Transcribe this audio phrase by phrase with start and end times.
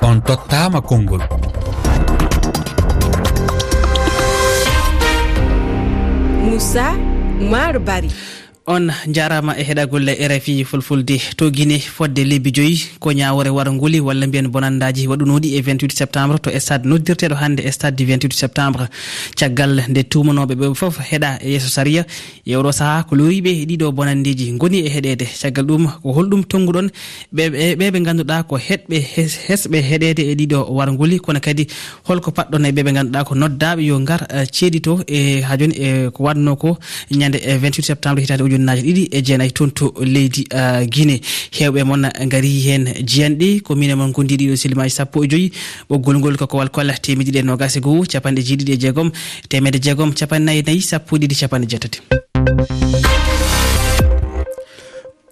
[0.00, 1.20] on tottama konngol.
[6.42, 6.94] Moussa
[7.50, 8.10] maro bari.
[8.68, 14.00] on jarama e heɗagolle rfi fulfulde to guine fodde lebbi joyyi ko ñawore wara nguuli
[14.00, 18.32] walla mbiyen bonandaji waɗunoɗi e 28 septembre to stade noddirteɗo hannde e stade du 28
[18.36, 18.88] septembre.
[19.36, 22.04] Caggal nde tumanoɓe ɓe foof heeɗa e yesso saria
[22.44, 25.26] e oɗo saaha ko loriɓe ɗiɗo bonandiji goni e heɗede.
[25.42, 26.90] Caggal ɗum ko holɗum tonguɗon
[27.34, 28.96] ɓeɓe ganduɗa ko heɗɓe
[29.48, 31.66] hesɓe heɗede e ɗiɗo wara nguuli kono kadi
[32.04, 34.20] holko patɗon e ɓeɓe ganduɗa ko noddaɓe yo gar
[34.52, 36.76] ceeɗi to e ha joni e ko wanno ko
[37.10, 41.20] ñande e 28 septembre hitade uju ujunnaje ɗiɗi e jeenayi toon to leydi uh, guine
[41.52, 45.52] hewɓe moon gaari hen jiyanɗe ko mine moon gondi ɗiɗo silimaji sappo e joyyi
[45.90, 49.10] ɓoggol ngol kokowal kolla temedde ɗiɗi e nogas e goho capanɗe jeeɗiɗi e jeegom.
[49.48, 51.98] Temedde jeegom capannayyi nayyi sappo e ɗiɗi capanɗe jeetati.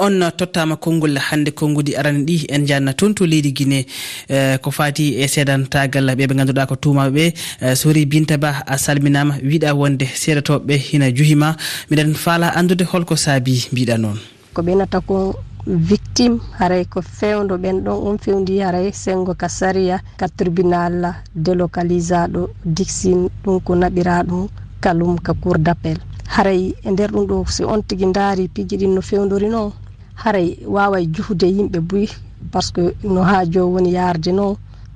[0.07, 2.37] on tottama konngol hannde konngudi arani ɗi.
[2.55, 3.87] En janna toon to leydi guine
[4.29, 7.25] eh, ko fati e seedantagal ɓe ɓe ganduɗa ko tumaɓeɓe
[7.61, 11.57] eh, sori binta ba a salminama wiɗa wonde seedatoɓeɓe hina juhima
[11.91, 14.19] miɗen faala andude holko saabi mbiɗa noon.
[14.55, 15.35] Ko ɓenata ko
[15.67, 22.29] victime haray ko fewdo ɓen ɗon on fewdi haray sengo ka saria ka tribunal délocalisa
[22.29, 24.49] ɗo dixine ɗum ko naɓira ɗum
[24.81, 28.77] kalum ka cour d' appel haray e nder ɗum ɗo si on tigui daari piji
[28.77, 29.73] ɗin no fewdori noon.
[30.23, 32.07] haray wawa juhude yimɓe buy
[32.53, 32.83] par ce que
[33.15, 34.55] no ha jo woni yarde noon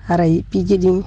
[0.08, 0.98] haray piiji ɗin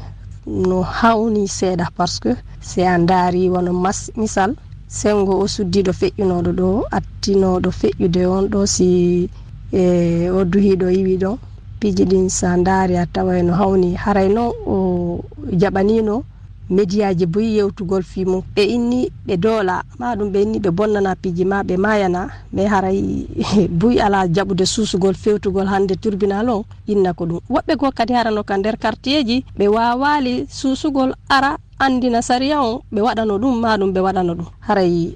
[0.70, 2.32] no hawni seeɗa par ce que
[2.68, 4.52] si a daari wono mas misal
[5.00, 8.88] sengo o suddiɗo feƴƴunoɗo ɗo attinoɗo feƴƴude on ɗo si
[9.80, 9.82] e
[10.38, 11.38] o duhiɗo yiwi ɗon
[11.80, 14.76] piiji ɗin sa daari a tawa no hawni haray noon o
[15.62, 16.16] jaɓanino
[16.70, 18.42] média ji boyi yewtugol fi mum.
[18.56, 19.84] Ɓe inni ɓe doola.
[20.00, 23.28] Ma ɗum ɓe inni ɓe bonnana piiji ma ɓe mayana mais haray
[23.80, 27.40] boyi ala jaɓude suusugol fewtugol hannde tribunal o inna ko ɗum.
[27.50, 32.84] Woɓɓe goo kadi harano ka nder quartier ji ɓe wawali suusugol ara andina saria o
[32.92, 34.48] ɓe waɗano ɗum ma ɗum ɓe waɗano ɗum.
[34.68, 35.16] Haray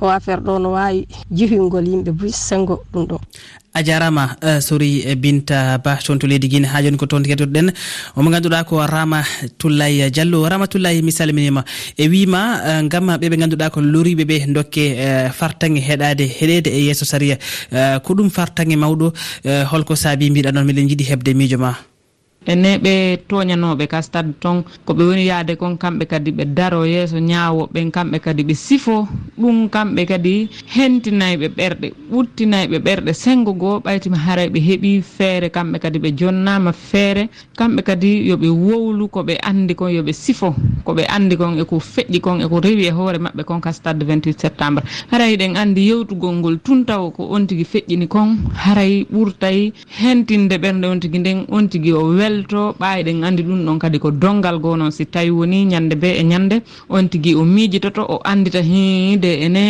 [0.00, 3.16] o affaire ɗo no wawi jihingol yimɓe buy sengo ɗum ɗo.
[3.74, 7.22] A jarama uh, sori e, binta ba toon to leydi guine ha joni ko toon
[7.22, 7.72] keɗotoɗen
[8.16, 9.20] omo ganduɗa ko rama
[9.58, 10.48] tullay diallo.
[10.48, 11.62] Rama tullay mi salminima
[11.98, 16.68] e wima uh, e, gam ɓeɓe ganduɗa ko loriɓe ɓe dokke uh, fartange heɗade heɗede
[16.72, 17.36] e yesso saria
[17.72, 19.12] uh, ko ɗum fartange mawɗo
[19.44, 21.74] uh, holko saabi mbiɗa noon miɗen jiiɗi hebde miijo ma.
[22.46, 27.18] ene ɓe toñanoɓe ka stade ton koɓe woni yaade kon kamɓe kadi ɓe daro yeeso
[27.18, 29.08] ñawoɓen kamɓe kadi ɓe sifo
[29.38, 35.78] ɗum kamɓe kadi hentinayɓe ɓerɗe ɓurtinayɓe ɓerɗe sengo goo ɓaytima haray ɓe heeɓi feere kamɓe
[35.78, 41.36] kadi ɓe jonnama feere kamɓe kadi yoɓe wowlu koɓe andi kon yoɓe sifo koɓe andi
[41.36, 44.84] kon eko feƴƴi kon eko rewi e hoore mabɓe kon ka stade 28 septembre.
[45.10, 50.84] Haray ɗen andi yewtugol ngol tuntaw ko on tigui feƴƴini kon haray ɓurtay hentinde ɓernde
[50.86, 54.56] on tigui nden on tigui o wel welto ɓaayɗen anndi ɗum ɗon kadi ko dongal
[54.62, 56.56] goo noon si tawi woni ñannde be e ñannde.
[56.94, 59.64] On tigi o miijitoto o anndita hiide ene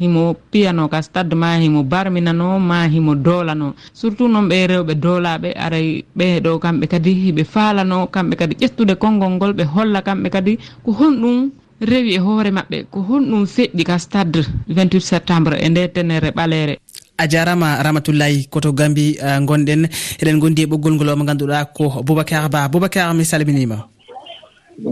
[0.00, 3.74] himo piyano ka stade ma himo barminano ma himo doolano.
[3.92, 6.26] Surtout noon ɓe rewɓe doolaɓe aray ɓe
[6.62, 10.52] kamɓe kadi hiɓe faalano kamɓe kadi ƴettude konngol ngol ɓe holla kamɓe kadi.
[10.84, 15.88] Ko honɗum rewi e hoore maɓɓe ko honɗum feɗɗi ka stade 28 septembre e nde
[15.88, 16.78] tenere ɓalere
[17.18, 19.86] a jarama ramatullayi koto gambi uh, gonɗen
[20.20, 22.68] eɗen gondi e ɓoggol ngol omo ganduɗa ko boubacar ba.
[22.68, 23.86] Boubacar mi salminima.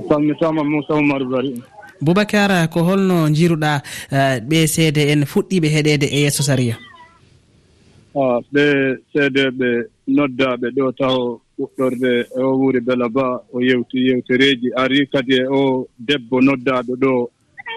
[0.08, 1.54] Salmitama moussa oumadou bari.
[2.00, 3.82] Boubacar ko holno jiruɗa
[4.12, 6.78] uh, ɓe uh, seede en fuɗɗiɓe heɗede e yesso saria
[8.14, 8.64] ah, ɓe
[9.12, 9.68] seede ɓe
[10.08, 15.46] noddaɓe ɗo taw fuɗɗorde e o wuuri bela ba o yewti yewtereeji ari kadi e
[15.50, 17.30] o debbo noddaaɗo ɗo.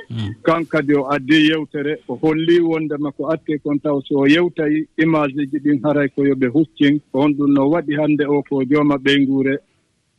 [0.10, 0.34] Hmm.
[0.44, 4.88] Kan kadi o addi yewtere o hollii wondema ko atti kon taw so o yewtayi
[4.98, 8.44] image ji ɗin haray ko yo ɓe huccin ko hon ɗum no waɗi hannde o
[8.44, 9.58] ko jooma ɓeyngure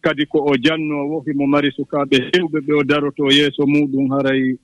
[0.01, 4.57] kadi ko o jannoowo himo mari sukaaɓe heewɓe ɓe o daroto yeeso muɗum haray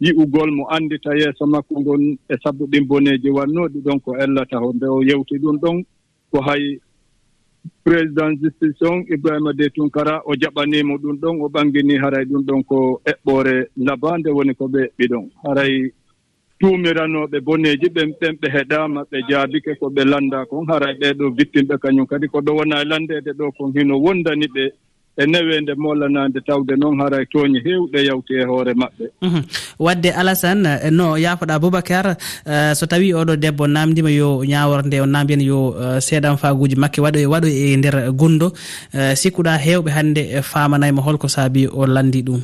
[0.00, 4.72] yi'ugol mo anndita yeeso makko ngon e sabu ɗin boneeji wannooɗi ɗon ko ellata ho
[4.72, 5.84] nde o yewti ɗum ɗon
[6.30, 6.80] ko hay
[7.84, 12.62] président justice on ibrahima de tunkara o jaɓanimo ɗum ɗon o ɓangini haray ɗum ɗon
[12.64, 15.92] ko eɓɓore labande woni ko ɓe eɓɓi ɗon haray
[16.60, 20.64] tuumiranoɓe boneji ɓen ɓen ɓe heɗama ɓe jaabike ko ɓe landa kon.
[20.66, 22.28] Haray ɓeɗo vittinɓe kañum kadi.
[22.28, 23.72] Ko ɗo wona landede ɗo kon.
[23.74, 24.64] Hino wondani ɓe
[25.16, 29.04] e newende mollanande tawde noon hara e tooñe heewɗe yawti e hoore maɓɓe.
[29.22, 29.42] Mhm.
[29.78, 32.16] Wadde alassane eh, no yaafoɗa boubacar
[32.46, 37.00] eh, so tawi oɗo debbo namdima yo ñaworde o namdina yo eh, seeɗan faguji makke
[37.00, 38.52] waɗo e waɗo e nder gundo
[39.14, 42.40] sikkuɗa hewɓe hannde e famanaymo holko saabi o landi ɗum?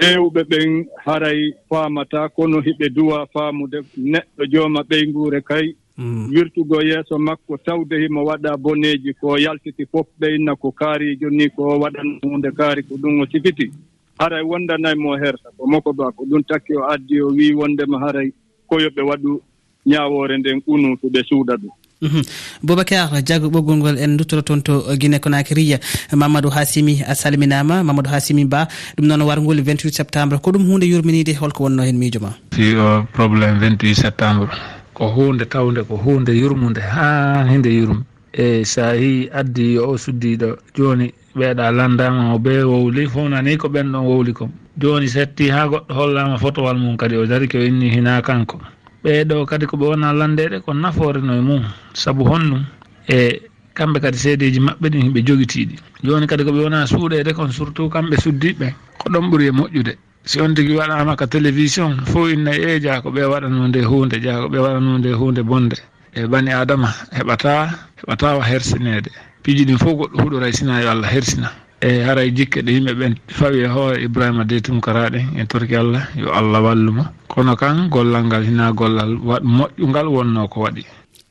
[0.00, 6.28] Heewɓe ɓen haray faamata kono hiɓe duwa faamude neɗɗo jooma ɓeyguure kay Mm.
[6.34, 11.78] wirtugo yeeso makko tawde himo waɗa boneeji ko yaltiti fof ɓeyna ko kaariijo ni ko
[11.80, 13.70] waɗan hunde kaari ko ɗum o sifiti.
[14.18, 17.98] Haray wondanay mo herta ko moko ba ko ɗum takki o addi o wii wondema
[17.98, 18.28] haray
[18.68, 19.40] koyoɓe waɗu
[19.86, 21.72] ñaawoore nden unu to ɓe suuɗa ɗum
[22.02, 22.22] mhm.
[22.62, 25.80] boubacar diago ɓoggol ngol en duttoro toon to guine conakria
[26.12, 27.82] mamadou hasimi a salminama.
[27.82, 30.38] Mamadou hasimi ba ɗum noon wargol 28 septembre.
[30.44, 32.36] Ko ɗum hunde yurminide holko wonno hen miijo ma?
[32.52, 34.75] Si o probléme 28 septembre.
[34.96, 38.02] ko hunde tawde ko hunde yurmude ha hinde yurmu.
[38.32, 43.06] E sa yi addi yo o suddiɗo joni ɓeeɗa landama o ɓe wowli.
[43.08, 44.50] Fonani ko ɓen ɗon wowli kom
[44.80, 48.56] joni setti ha goɗɗo hollama fotowal mum kadi o dari ko inni hina kanko.
[49.04, 51.62] Ɓeeɗo kadi ko ɓe wona landeɗe ko nafoore no e mum
[51.92, 52.64] saabu honnum.
[53.08, 53.40] E
[53.76, 58.16] kamɓe kadi seedeji maɓɓe ɗin ɓe jogitiɗi joni kadi koɓe wona suuɗede kon surtout kamɓe
[58.16, 59.92] suddiɓe ko ɗon ɓuuri e moƴƴude.
[60.26, 64.46] si on tigi waɗama ka télévision fo inna e jako ɓe waɗanno nde hunde jako
[64.52, 65.76] ɓe waɗanno nde hunde bonde.
[66.18, 67.52] E bani adama heɓata
[68.02, 69.10] heɓatawa hersinede.
[69.42, 71.48] Piiji ɗin fof goɗɗo huɗora sina yo allah hersina.
[71.80, 76.02] E haray jikke ɗo yimɓe ɓen fawi e hoore ibrahima de tumkaraɗen e torki allah
[76.16, 80.82] yo allah wallumo kono kan gollal ngal hina gollal waɗ moƴƴungal wonno ko waɗi.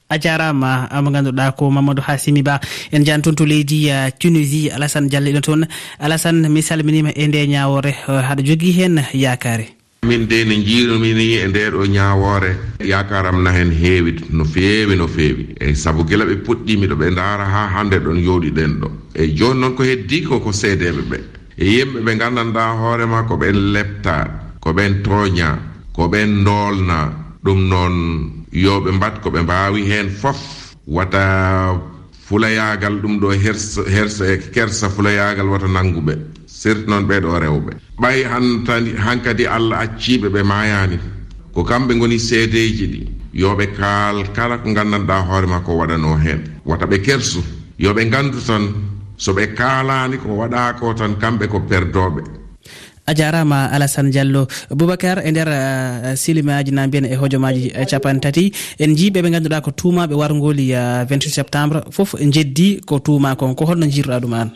[0.10, 2.60] a jarama mo ganduɗa ko mamadou hasimi ba.
[2.92, 5.66] En jani toon to leydi tunisie alassane diallo ɗo toon.
[6.00, 9.76] Alassane mi salminima e nde ñawore e haɗa jogui hen yakare
[10.06, 15.08] min de ne jiiromini e nde ɗo ñawoore yakaram na hen heewi no feewi no
[15.08, 15.56] feewi.
[15.60, 18.88] Eyyi saabu gila ɓe puɗɗimi ɗo ɓe daara ha hande ɗon yowɗi ɗen ɗo.
[19.16, 21.18] Eyyi joni noon ko heddi ko ko seedeɓe ɓe.
[21.58, 24.16] E yimɓe ɓe gandanɗa hoorema ko ɓen lepta
[24.60, 25.50] ko ɓen tooña
[25.96, 26.98] ko ɓen dolna
[27.44, 27.96] ɗum noon
[28.64, 30.38] yoɓe mbat ko ɓe mbaawi heen fof.
[30.88, 31.80] Wata
[32.28, 36.14] fulayagal ɗum ɗo hersa hersa e kersa fulayagal wata nannguɓe.
[36.48, 37.72] Sirti noon ɓeɗo rewɓe.
[38.02, 41.00] Ɓay hantani hankadi allah acciɓe ɓe mayani
[41.54, 43.02] ko kamɓe goni seedeji ɗi.
[43.34, 47.44] Yoɓe kaal kala ko gandanɗa hoorema ko waɗano hen wata ɓe kersu.
[47.80, 48.64] Yoɓe gandu tan
[49.18, 52.22] so ɓe kaalani ko waɗa ko tan kamɓe ko perdoɓe
[53.08, 54.48] a jarama alassane diallo.
[54.70, 59.30] Boubacar e nder uh, silimaji na mbiyen e hojomaji e capan tati en jiiɓe ɓe
[59.32, 63.56] ganduɗa ko tumaɓe wargoli 28 uh, septembre foof jeddi ko tuma kon.
[63.56, 64.50] Ko holno jiruɗa ɗum an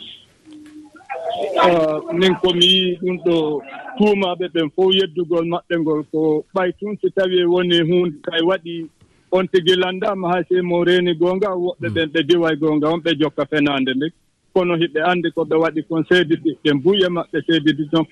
[2.12, 3.62] min ah, komi ɗum ɗo
[3.98, 6.96] tuumaɓe ɓen fof yeddugol maɓɓe ngol ko ɓay tun.
[7.00, 8.86] So tawi e woni hunde kay waɗi
[9.32, 11.94] on tigi landama hay se mo reeni goonga woɓɓe hmm.
[11.94, 14.06] ɓen ɓe diway goonga on ɓe jokka fenande nde.
[14.52, 18.08] Kono hiɓe anndi ko ɓe waɗi kon seedidi ɓe mbuya maɓɓe seedidi donc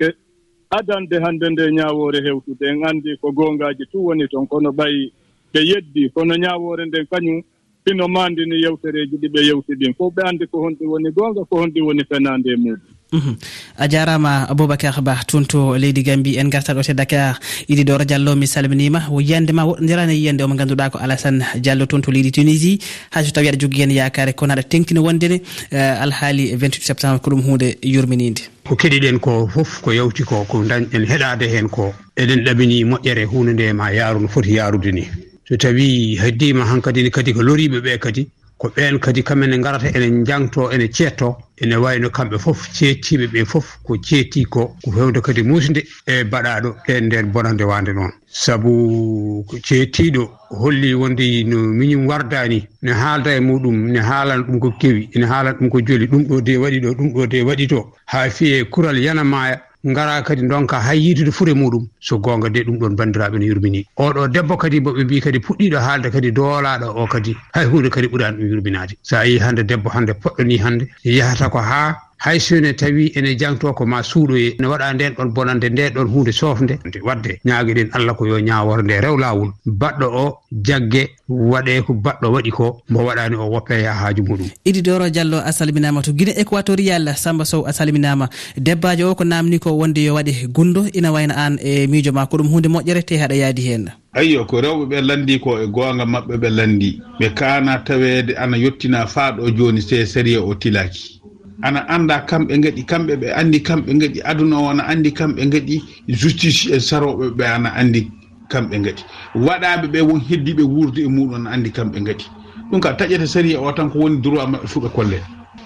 [0.70, 5.12] adande hannde nde ñaawoore heewtude en anndi ko goongaaji tu woni toon kono ɓayi
[5.53, 7.43] ɓe yeddi kono ñaawoore nden kañum
[7.85, 11.55] hino maandini yewtereeji ɗi ɓe yewti ɗin fof ɓe anndi ko honɗi woni goonga ko
[11.61, 12.81] honɗi woni fenaande e muɗum
[13.12, 13.37] Mhm.
[13.78, 17.38] a jarama aboubacar ba toon to leydi gambi en garta ɗo te dakar
[17.69, 19.08] iɗi ɗora diallo mi salminima.
[19.10, 22.78] Yiyande ma woɗɗodirani yiyande omo ganduɗa ko alassane diallo toon to leydi tunisie
[23.10, 25.40] hayso tawi aɗa jogui hen yakare kono aɗa tengtina wondene
[25.70, 30.44] eh, alhaali 28 septembre ko ɗum hunde yurminide ko keɗiɗen ko fof ko yawti ko
[30.44, 34.93] ko dañɗen heɗade hen ko eɗen ɗamini moƴƴere hunde nde ma yaaru no foti yaarude
[34.93, 35.08] ni
[35.49, 38.28] so tawi heddima han ne kadi ko loriɓe ɓe kadi
[38.58, 43.44] ko ɓen kadi kamene garata ene jangto ene ceetto ene wayno kamɓe fof ceettiɓe ɓe
[43.46, 48.10] fof ko ceetti ko ko fewde kadi musde e baɗaɗo e nden bonande wande noon.
[48.26, 54.71] Saabu ceettiɗo holli wonde no miñum wardani ne haalda e muɗum ne haalana ɗum ko
[54.80, 57.66] kewi ene haalana ɗum ko joli ɗum ɗo de waɗi ɗo ɗum ɗo de waɗi
[57.68, 62.64] to ha fiye kural yanamaya ngara kadi donka hay yiitude fure muɗum so gonga de
[62.64, 63.87] ɗum ɗon bandiraɓe no yurmini.
[63.97, 68.08] Oɗo debbo kadi boɓe mbi kadi puɗɗiɗo haalde kadi doolaɗo o kadi hay hunde kadi
[68.08, 72.38] ɓuurani ɗum yurminade sa yi hande debbo hande poɗɗo ni hande yahata ko ha hay
[72.40, 76.32] sone tawi ene jangto ko ma suuɗoye ne waɗa nden ɗon bonande nde ɗon hunde
[76.32, 81.92] sofde wadde ñaaguiɗen allah ko yo ñawor nde rew lawol baɗɗo o jagge waɗe ko
[81.94, 84.50] baɗɗo waɗi ko mo waɗani o woppe ya haaju muɗum.
[84.64, 89.25] Idi doro diallo a salminama to guine équatorial samba sow a salminama debbajo o ko
[89.25, 92.68] namni ko wonde yo waɗe gundo ina wayna an e miijo ma ko ɗum hunde
[92.68, 96.48] moƴƴere te haɗa yaadi hen ayyo ko rewɓe ɓe landi ko e gonga mabɓe ɓe
[96.50, 101.18] landi ɓe kana tawede ana yettina faaɗo joni se série o tilaki
[101.62, 105.83] ana anda kamɓe gaɗi kamɓe ɓe andi kamɓe gaɗi aduna o ana andi kamɓe gaɗi
[106.09, 108.11] justice en saroɓe ɓe ana andi
[108.50, 109.03] kamɓe gaɗi
[109.35, 112.25] waɗaɓe ɓe won heddiɓe wurde e muɗum ana andi kamɓe gaɗi
[112.71, 115.19] ɗum ka taƴete saria o tan ko woni droit maɓɓe fuu ɓe kolle.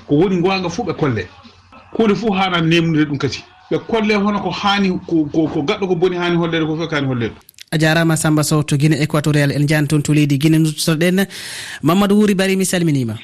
[0.07, 1.27] Ko woni gonga fuu ɓe kolle.
[1.99, 3.39] Hunde fuu hana nemnude ɗum kadi.
[3.71, 7.33] Ɓe kolle hono ko hani ko gaɗɗo ko boni hani hollede ko fof kani hollede
[7.73, 11.27] a jarama samba sow to guine équatorial en jani toon to leydi guine nuttotoɗen
[11.83, 13.15] mamadou wuuri bari mi salminima.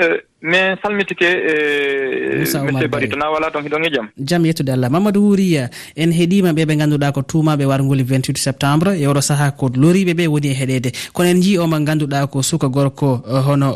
[0.00, 4.88] Eh, min salmitike e monsieur bari tona wala ton hiɗon e jaam jaam yettude allah.
[4.88, 9.50] Mamadou wuriya en heeɗima ɓe ɓe ganduɗa ko tumaɓe wargoli 28 septembre e oɗo saaha
[9.52, 10.90] ko loriɓe ɓe woni e heɗede.
[11.12, 13.68] Kono en jii omo ganduɗa ko suka gorko eh, hono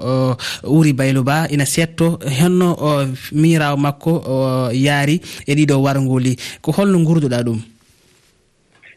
[0.65, 2.73] uri baylo ba ina setto henno
[3.33, 4.13] mirawo makko
[4.73, 7.61] yaari e ɗiɗo wargoli ko holno gurduɗa ɗum?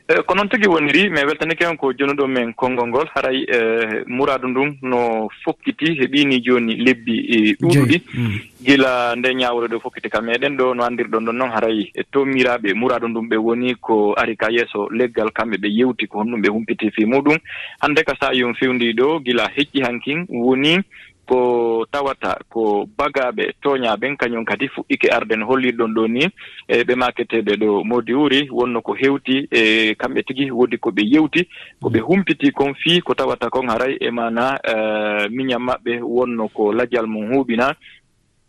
[0.08, 3.08] Eh, ko noon tigi woniri mais weltanike on ko jonuɗo men konngol ngol.
[3.14, 8.40] Haray eh, e muradu ndun no fokkiti heɓini joni lebbi e, ɗuɗuɗi mm.
[8.64, 11.52] gila nde ñawre ɗo fokkiti ka meɗen ɗo no andirɗon ɗon noon.
[11.52, 16.08] Haray e tomiraɓe muradu ndun ɓe woni ko ari ka yeeso leggal kamɓe ɓe yewti
[16.08, 17.36] ko honɗum ɓe humpiti fi muɗum.
[17.82, 20.80] Hande ka sa yon fewndi ɗo gila hecci hankin woni
[21.28, 26.24] ko tawata ko bagaɓe toñaɓen kañum kadi fuɗɗike arde no hollirɗon ɗo ni
[26.68, 31.04] e ɓe maketeɓe ɗo modi wuri wonno ko hewti e kamɓe tigi woodi ko ɓe
[31.14, 31.48] yewti
[31.82, 36.48] ko ɓe humpiti kon fii ko tawata kon haray e mana eh, miñam maɓɓe wonno
[36.48, 37.76] ko lajal mum huuɓina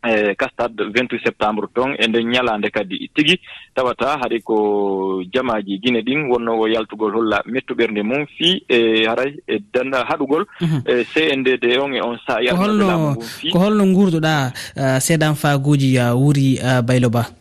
[0.05, 3.41] e kastade 28 septembre ton e nden ñalande kadi tigi.
[3.75, 9.35] Tawata haɗay ko jamaji guine ɗin wonno o yaltugol holla mettuɓernde mum fii e haray
[9.47, 10.83] e danda haɗugol mhm.
[10.87, 13.17] e cndd on e on saa yalholno
[13.53, 17.38] ko holno guurduɗa uh, seeɗan faaguji uh, wuri uh, baylo ba?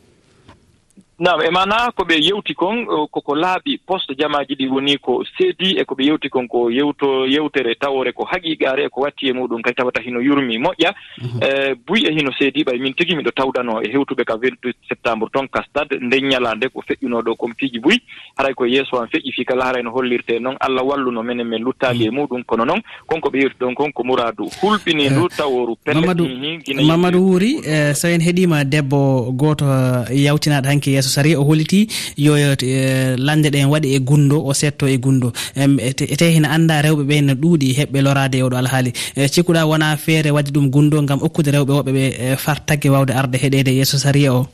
[1.19, 5.77] nam e mana ko ɓe yewti kon koko laaɓi poste jamaji ɗi woni ko seedi
[5.81, 9.33] e ko ɓe yewti kon ko yewto yewtere tawore ko haqiqare e ko watti e
[9.33, 10.93] muɗum kadi tawata hino yurmi moƴƴa.
[11.21, 11.39] Mhm.
[11.41, 15.29] E buy e hino seedi ɓay min tigi miɗo tawdano e hewtuɓe ka 28 septembre
[15.33, 17.97] ton ka stade nden ñalande ko feƴƴunoɗo comme fiiji buy.
[18.37, 21.47] Haray ko yeeso an feƴƴi fii kala haray no hollirte e noon allah walluno minen
[21.47, 22.17] min luttaki e mhm.
[22.19, 26.85] muɗum kono noon konko ɓe yewti ɗon kon ko mouradou hulɓini ndu eh, taworu pelleɗihi
[26.85, 29.65] mamadou wuuri eh, so en heeɗima debbo goto
[30.13, 31.87] yawtinaɗo hanke yeeso so sari o holliti
[32.17, 35.31] yo e, lande ɗen waɗi e gundo o setto e gundo.
[35.55, 38.91] E e te hina anda rewɓe ɓe ne ɗuuɗi heɓɓe lorade e oɗo alhaali.
[39.33, 43.71] Cikkuɗa wona feere wadde ɗum gundo gam okkude rewɓe woɓɓe ɓe fartagge wawde arde heɗede
[43.77, 44.47] yeeso saria o.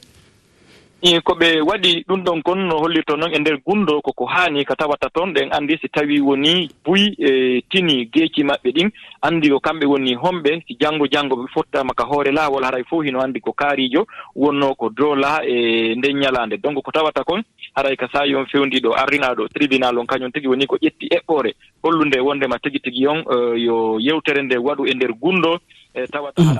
[1.03, 4.63] e ko ɓe waɗi ɗum ɗon kon no hollirto noon e ndeer gunndo koko haani
[4.65, 5.33] ko tawata toon.
[5.33, 8.89] Ɗen anndi si tawii woni buyi e tini geeci maɓɓe ɗin.
[9.21, 12.63] Anndi ko kamɓe woni homɓe si janngo janngo ɓe fottama ka hoore laawol.
[12.63, 16.57] Haray fof hino anndi ko kaariijo wonno ko doolaa e nden ñalaande.
[16.63, 17.43] Donc ko tawata kon
[17.75, 21.51] haray ka saa yon fewndiiɗo arrinaaɗo tribunal on kañum tigi woni ko ƴetti eɓɓoore
[21.83, 25.59] hollunde wondema tigi tigi on e yo yewtere nde waɗu e ndeer gunndo
[25.95, 26.57] E tawata mm.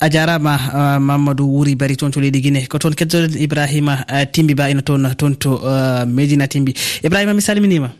[0.00, 4.24] a jarama uh, mamadou wuuri bari toon to leydi guine ko toon keddorɗen ibrahima uh,
[4.24, 6.72] timbi ba ina toon toon to uh, médina timbi.
[7.04, 7.90] Ibrahima mi salminima.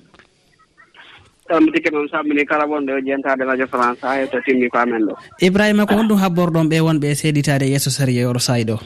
[1.51, 4.69] Ehm, Ɗon tigi noon sammini kala wonɗo yo e jentade radio france ha yetto timmi
[4.71, 5.15] ko amen ɗo.
[5.41, 8.77] Ibrahima ko honɗum habborɗon ɓe wonɓe seeɗitade e yesso sariya e oɗo sayi ɗo?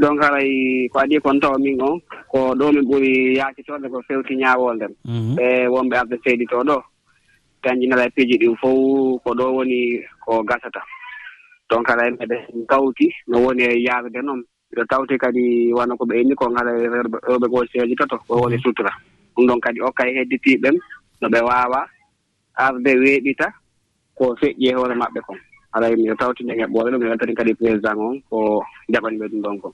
[0.00, 4.36] Donc haray ko adi kon tawa min on ko ɗo min ɓuuri yaakitorde ko fewti
[4.42, 5.70] ñaawol nden ɓe mm-hmm.
[5.70, 6.82] wonɓe arde seeɗito ɗo.
[7.62, 10.80] dañƴinala piiji ɗin fof ko ɗo woni ko gasata.
[11.70, 16.04] Donc ala e meɗen tawti no woni e yaarude noon mbiɗo tawti kadi wona ko
[16.04, 18.90] ɓe inni ko ngala e rewɓe goo seeji toto ko woni sutura.
[19.36, 20.76] Ɗum ɗon kadi okka e hedditiiɓen
[21.20, 21.86] no ɓe waawa
[22.54, 23.46] arde weeɓita
[24.14, 25.38] ko feƴƴi e hoore maɓɓe kon.
[25.72, 28.62] alay mino tawtine heɓɓore ɗum ene wattani kadi président on ko
[28.92, 29.68] jaɓani ɓe ɗum ɗon ko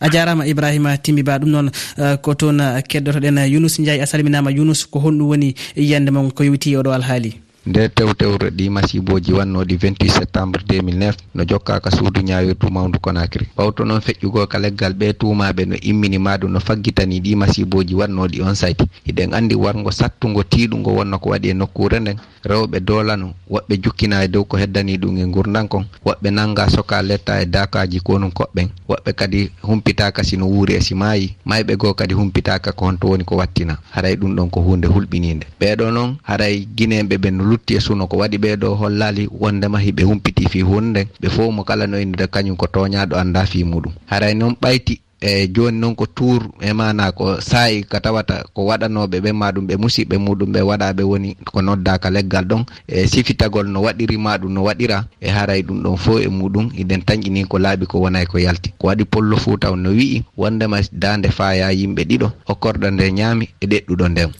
[0.00, 4.06] a jarama ibrahima timmiba ɗum noon euh, ko toon euh, keddotoɗen euh, younus ndiaye a
[4.06, 7.32] salminama younus ko honɗum woni yiyande mon ko yewti oɗo alhaali.
[7.66, 13.84] nder tewtewre ɗi masiboji wannoɗi 28 septembre 2009 no jokkaka suudu ñawirdu mawdu conakry ɓawto
[13.84, 18.54] noon feƴƴugo ka leggal ɓe tumaɓe no immini maɗum no faggitani ɗi masiboji wannoɗi on
[18.54, 22.16] site hiɗen andi wargo sattugo tiɗugo wonno ko waɗi e nokkure nden.
[22.44, 27.40] Rewɓe dolano woɓɓe jukkina e dow ko heddani ɗum e gurdankon woɓɓe nanga soka letta
[27.42, 28.68] e dakaji konum koɓɓen.
[28.88, 33.36] Woɓɓe kadi humpitaka sino wuuri e simayi mayɓe goo kadi humpitaka ko honto woni ko
[33.36, 37.80] wattina haray ɗum ɗon ko hunde hulɓinide ɓeɗo noon haray guineɓe ɓe no lutti e
[37.80, 42.00] suno ko waɗi ɓeɗo hollali wondema hiɓe humpiti fi hunde ɓe fof mo kala no
[42.00, 43.92] innida kañum ko toñaɗo anda fi muɗum.
[44.10, 48.66] Haray noon ɓayti e joni noon ko tour e mana ko saayi ka tawata ko
[48.66, 53.66] waɗanoɓe ɓe maɗum ɓe musidɓe muɗum ɓe waɗaɓe woni ko noddaka leggal ɗon e sifitagol
[53.70, 57.58] no waɗiri maɗum no waɗira e haray ɗum ɗon fo e muɗum iɗen tañƴini ko
[57.58, 58.72] laaɓi ko wonay ko yalti.
[58.78, 63.44] Ko waɗi pollo fou taw no wi'i wondema dande faya yimɓe ɗiɗo hokkorɗo nde ñaami
[63.60, 64.30] e ɗeɗɗuɗo nden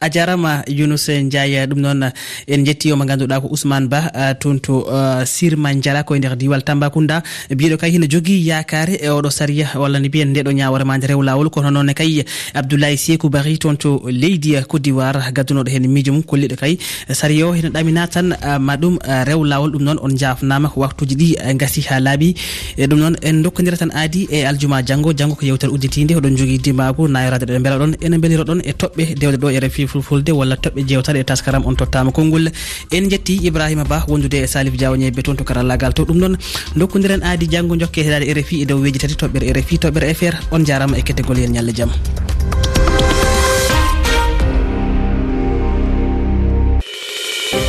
[0.00, 2.10] a jarama younus ndiaye ɗum noon
[2.46, 4.84] en jetti omo ganduɗa ko ousmane ba toon to
[5.24, 7.22] sirma diala koye nder diwal tambacounda.
[7.50, 11.06] Mbiɗo kay hino jogui yakare e oɗo saria walla ni mbiyen ndeɗo ñawore ma nde
[11.06, 12.24] rew lawol kono noonne kay
[12.54, 16.76] abdoulaye sekou bari toon to leydi côte d'ivoire gaddunoɗo hen miijo mum kolliɗo kay
[17.14, 21.14] saria o hina ɗamina tan ma ɗum rew lawol ɗum noon on jafnama ko waktuji
[21.16, 22.34] ɗi gasi ha laaɓi.
[22.76, 26.36] E ɗum noon en dokkodira tan aadi e aljuma janggo janggo ko yewtere udditide oɗon
[26.36, 29.92] jogui dimago nayirade ɗe beela ɗon ene beeliroɗon e toɓɓe dewde ɗo e refi ɓuri
[29.92, 32.50] fulfulde walla toɓɓe jewtaɗe e taskaram on tottama konngol.
[32.92, 36.36] En jetti ibrahima ba wondude e salif diawñebe toon to karallagal to ɗum noon
[36.76, 39.76] dokkodiren aadi janggo jokke e heɗade e rfi e dow weji tati toɓɓere e rfi
[39.78, 41.90] toɓɓere fr on jarama e kettegol yen ñalle jaam